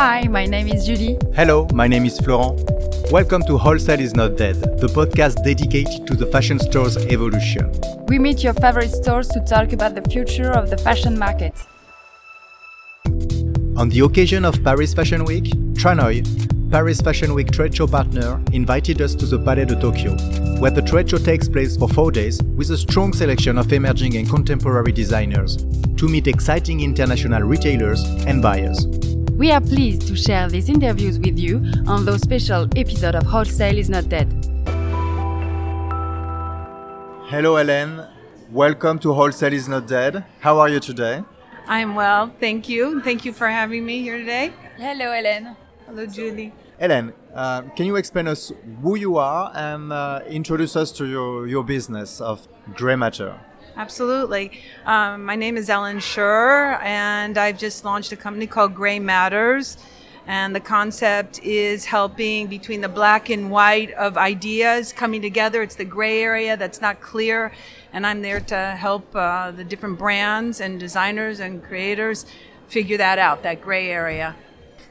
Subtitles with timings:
[0.00, 1.18] Hi, my name is Julie.
[1.34, 2.58] Hello, my name is Florent.
[3.12, 7.70] Welcome to Wholesale is Not Dead, the podcast dedicated to the fashion store's evolution.
[8.06, 11.52] We meet your favorite stores to talk about the future of the fashion market.
[13.76, 15.44] On the occasion of Paris Fashion Week,
[15.74, 16.24] Tranoï,
[16.70, 20.16] Paris Fashion Week trade show partner, invited us to the Palais de Tokyo,
[20.60, 24.16] where the trade show takes place for four days with a strong selection of emerging
[24.16, 25.58] and contemporary designers
[25.98, 29.09] to meet exciting international retailers and buyers.
[29.40, 33.78] We are pleased to share these interviews with you on those special episode of Wholesale
[33.78, 34.28] is Not Dead.
[37.30, 38.06] Hello, Hélène.
[38.52, 40.26] Welcome to Wholesale is Not Dead.
[40.40, 41.24] How are you today?
[41.66, 43.00] I'm well, thank you.
[43.00, 44.52] Thank you for having me here today.
[44.76, 45.56] Hello, Hélène.
[45.86, 46.52] Hello, Julie.
[46.78, 51.46] Hélène, uh, can you explain us who you are and uh, introduce us to your,
[51.46, 53.40] your business of Grey Matter?
[53.80, 54.60] Absolutely.
[54.84, 59.78] Um, my name is Ellen Schur, and I've just launched a company called Grey Matters.
[60.26, 65.62] And the concept is helping between the black and white of ideas coming together.
[65.62, 67.52] It's the gray area that's not clear.
[67.90, 72.26] And I'm there to help uh, the different brands and designers and creators
[72.68, 74.36] figure that out, that gray area.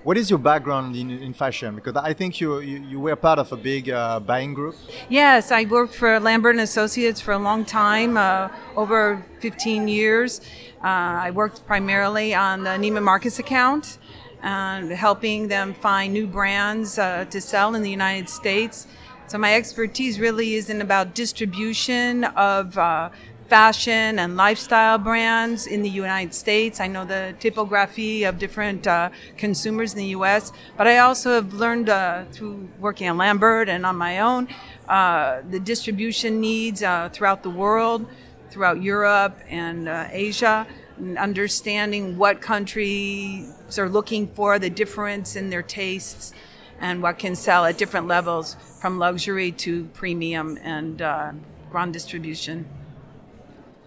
[0.04, 1.76] What is your background in, in fashion?
[1.76, 4.76] Because I think you, you, you were part of a big uh, buying group.
[5.10, 10.40] Yes, I worked for Lambert and Associates for a long time, uh, over 15 years.
[10.82, 13.98] Uh, I worked primarily on the Neiman Marcus account
[14.42, 18.88] and helping them find new brands uh, to sell in the United States.
[19.28, 23.10] So my expertise really isn't about distribution of uh,
[23.50, 26.80] fashion and lifestyle brands in the United States.
[26.80, 31.54] I know the typography of different uh, consumers in the U.S., but I also have
[31.54, 34.48] learned uh, through working at Lambert and on my own
[34.90, 38.08] uh, the distribution needs uh, throughout the world,
[38.50, 40.66] throughout Europe and uh, Asia.
[40.98, 46.34] And understanding what countries are looking for, the difference in their tastes,
[46.82, 51.32] and what can sell at different levels from luxury to premium and uh,
[51.70, 52.66] grand distribution.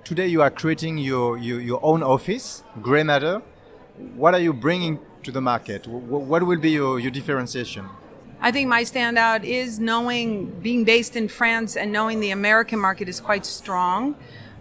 [0.05, 3.41] Today you are creating your, your, your own office, Grey Matter.
[4.17, 5.87] What are you bringing to the market?
[5.87, 7.89] What will be your, your differentiation?
[8.41, 13.09] I think my standout is knowing, being based in France and knowing the American market
[13.09, 14.17] is quite strong.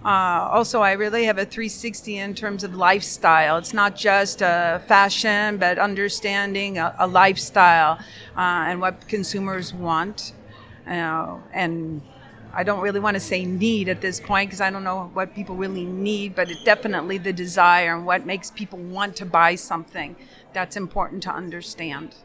[0.06, 3.58] Uh, also, I really have a 360 in terms of lifestyle.
[3.58, 7.98] It's not just uh, fashion, but understanding a, a lifestyle
[8.38, 10.34] uh, and what consumers want.
[10.86, 12.04] and
[12.54, 15.34] I don't really want to say need at this point because I don't know what
[15.34, 19.56] people really need, but it definitely the desire and what makes people want to buy
[19.56, 20.16] something.
[20.54, 22.16] That's important to understand.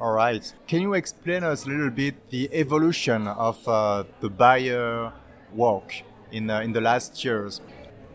[0.00, 0.52] All right.
[0.68, 5.12] Can you explain us a little bit the evolution of uh, the buyer
[5.52, 6.04] work?
[6.32, 7.60] in uh, in the last years.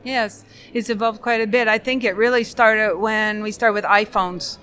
[0.04, 0.44] Yes,
[0.74, 1.68] it's evolved quite a bit.
[1.68, 4.58] I think it really started when we started with iPhones.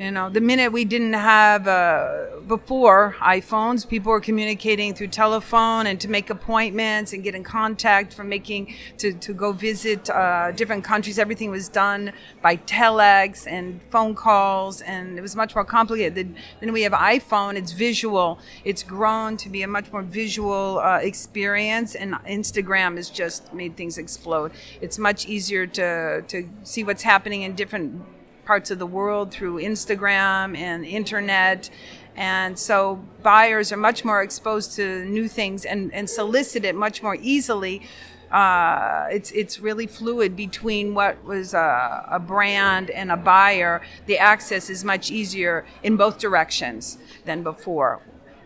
[0.00, 5.86] You know, the minute we didn't have uh, before iPhones, people were communicating through telephone
[5.86, 10.52] and to make appointments and get in contact for making to, to go visit uh,
[10.52, 11.18] different countries.
[11.18, 16.34] Everything was done by telex and phone calls, and it was much more complicated.
[16.60, 18.38] Then we have iPhone; it's visual.
[18.64, 23.76] It's grown to be a much more visual uh, experience, and Instagram has just made
[23.76, 24.52] things explode.
[24.80, 28.02] It's much easier to to see what's happening in different
[28.50, 31.70] parts of the world through Instagram and internet.
[32.16, 37.00] And so buyers are much more exposed to new things and, and solicit it much
[37.00, 37.82] more easily.
[38.28, 43.82] Uh, it's it's really fluid between what was a, a, brand and a buyer.
[44.06, 48.00] The access is much easier in both directions than before.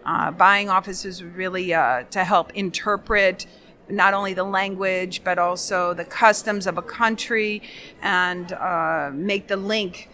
[0.05, 3.47] Uh, buying offices really uh, to help interpret
[3.89, 7.62] not only the language but also the customs of a country
[8.03, 10.09] and uh, make the link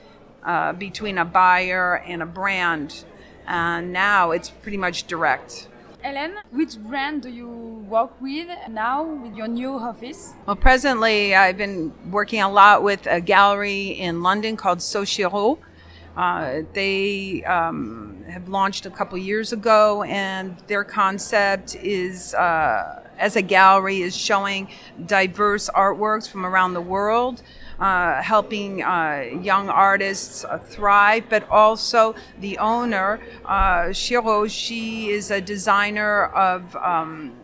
[0.44, 3.04] uh, between a buyer and a brand.
[3.46, 5.68] And now it's pretty much direct.
[6.04, 7.48] Hélène, which brand do you
[7.88, 10.32] work with now with your new office?
[10.46, 15.58] Well, presently I've been working a lot with a gallery in London called Sochiro.
[16.16, 23.36] Uh, they um, have launched a couple years ago, and their concept is, uh, as
[23.36, 24.68] a gallery, is showing
[25.06, 27.42] diverse artworks from around the world.
[27.78, 33.18] Uh, helping uh, young artists uh, thrive, but also the owner,
[33.94, 37.40] Shiro, she is a designer of um,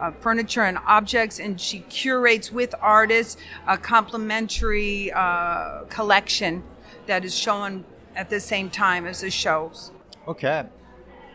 [0.00, 6.62] uh, furniture and objects, and she curates with artists a complementary uh, collection
[7.06, 7.84] that is shown
[8.16, 9.92] at the same time as the shows.
[10.26, 10.64] Okay.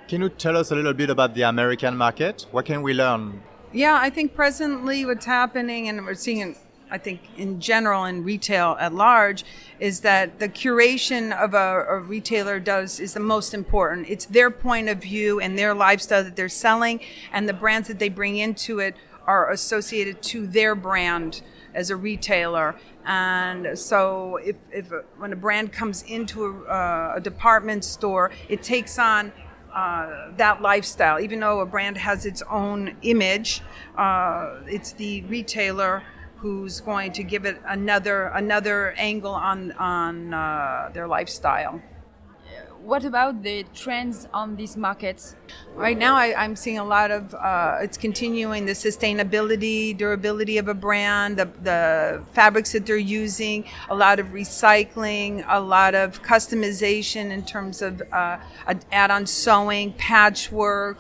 [0.08, 2.46] Can you tell us a little bit about the American market?
[2.52, 3.42] What can we learn?
[3.72, 6.58] Yeah, I think presently what's happening, and we're seeing
[6.94, 9.46] I think in general in retail at large
[9.80, 14.10] is that the curation of a, a, retailer does is the most important.
[14.10, 17.00] It's their point of view and their lifestyle that they're selling,
[17.32, 18.96] and the brands that they bring into it
[19.26, 21.42] are associated to their brand
[21.74, 22.76] as a retailer.
[23.06, 28.62] And so, if, if when a brand comes into a, uh, a department store, it
[28.62, 29.32] takes on
[29.74, 31.20] uh, that lifestyle.
[31.20, 33.62] Even though a brand has its own image,
[33.98, 36.04] uh, it's the retailer
[36.38, 41.82] who's going to give it another another angle on on uh, their lifestyle
[42.84, 45.36] what about the trends on these markets?
[45.76, 50.68] Right now, I, am seeing a lot of uh, it's continuing the sustainability, durability of
[50.68, 56.22] a brand, the, the fabrics that they're using, a lot of recycling, a lot of
[56.24, 58.38] customization in terms of uh,
[58.92, 60.98] add-on sewing, patchwork.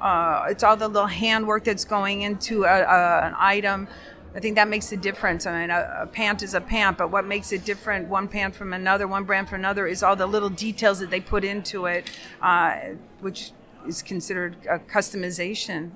[0.00, 3.88] Uh, it's all the little handwork that's going into a, a, an item.
[4.36, 5.46] I think that makes a difference.
[5.46, 8.56] I mean, a, a, pant is a pant, but what makes it different, one pant
[8.56, 11.86] from another, one brand from another, is all the little details that they put into
[11.86, 12.10] it,
[12.42, 12.78] uh,
[13.20, 13.52] which
[13.86, 15.92] is considered a customization.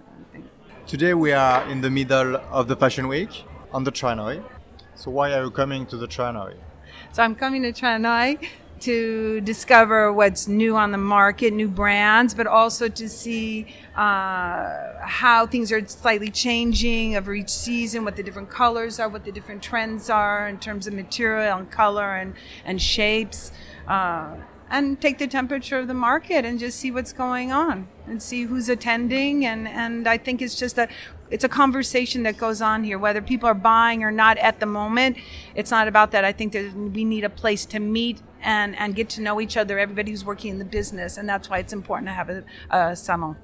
[0.86, 4.44] Today we are in the middle of the Fashion Week on the Tranoi.
[4.94, 6.54] So why are you coming to the Tranoi?
[7.12, 8.48] So I'm coming to Tranoi
[8.80, 13.66] to discover what's new on the market, new brands, but also to see
[13.96, 19.24] uh, how things are slightly changing over each season, what the different colors are, what
[19.24, 22.34] the different trends are in terms of material and color and,
[22.64, 23.52] and shapes.
[23.86, 24.36] Uh,
[24.70, 28.44] and take the temperature of the market and just see what's going on and see
[28.44, 30.88] who's attending and and I think it's just a
[31.30, 34.66] it's a conversation that goes on here whether people are buying or not at the
[34.66, 35.16] moment
[35.54, 38.94] it's not about that I think that we need a place to meet and and
[38.94, 41.72] get to know each other everybody who's working in the business and that's why it's
[41.72, 43.36] important to have a, a salon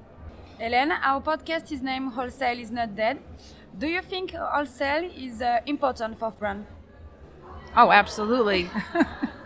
[0.59, 3.19] Hélène, our podcast is named Wholesale is Not Dead.
[3.77, 6.65] Do you think wholesale is uh, important for brand?
[7.75, 8.69] Oh, absolutely.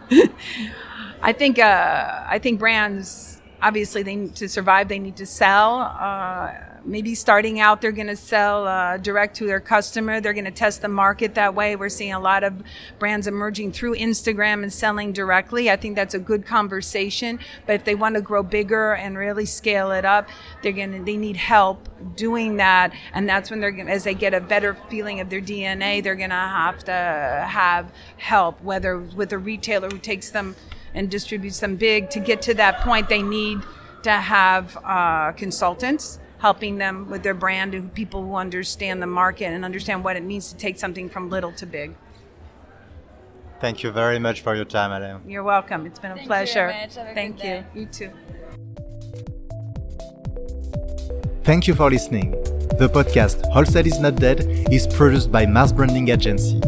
[1.22, 4.88] I think uh, I think brands obviously they need to survive.
[4.88, 5.80] They need to sell.
[5.80, 6.54] Uh,
[6.86, 10.20] maybe starting out, they're going to sell uh, direct to their customer.
[10.22, 11.76] They're going to test the market that way.
[11.76, 12.62] We're seeing a lot of
[12.98, 15.70] brands emerging through Instagram and selling directly.
[15.70, 17.40] I think that's a good conversation.
[17.66, 20.30] But if they want to grow bigger and really scale it up,
[20.64, 22.94] they're going to they need help doing that.
[23.14, 26.16] And that's when they're going as they get a better feeling of their DNA, they're
[26.16, 30.56] going to have to have help, whether with a retailer who takes them
[30.94, 32.10] and distributes them big.
[32.12, 33.60] To get to that point, they need
[34.04, 39.46] to have uh, consultants helping them with their brand and people who understand the market
[39.46, 41.96] and understand what it means to take something from little to big.
[43.60, 45.22] Thank you very much for your time, Alain.
[45.28, 45.86] You're welcome.
[45.86, 46.72] It's been a Thank pleasure.
[46.72, 47.66] You Thank you.
[47.76, 48.12] You too.
[51.44, 52.32] Thank you for listening.
[52.80, 56.62] The podcast Wholesale is Not Dead is produced by Mars Branding Agency.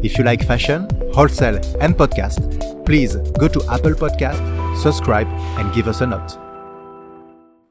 [0.00, 0.86] If you like fashion,
[1.18, 2.38] wholesale, and podcast,
[2.86, 4.40] please go to Apple Podcast,
[4.76, 5.26] subscribe,
[5.58, 6.47] and give us a note.